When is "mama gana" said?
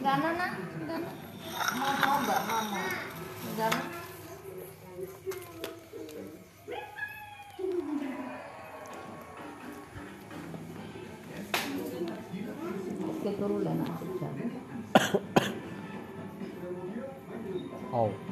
2.48-3.82